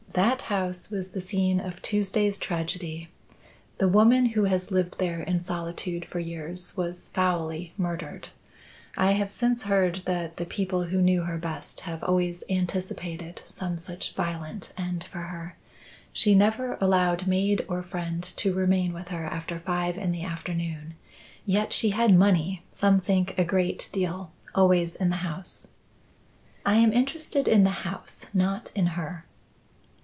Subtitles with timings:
[0.13, 3.07] That house was the scene of Tuesday's tragedy.
[3.77, 8.27] The woman who has lived there in solitude for years was foully murdered.
[8.97, 13.77] I have since heard that the people who knew her best have always anticipated some
[13.77, 15.55] such violent end for her.
[16.11, 20.95] She never allowed maid or friend to remain with her after five in the afternoon;
[21.45, 25.69] yet she had money some think a great deal always in the house."
[26.65, 29.23] "I am interested in the house, not in her."